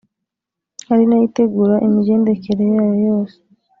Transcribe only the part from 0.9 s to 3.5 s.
ari nayo itegura imigendekere yayo yose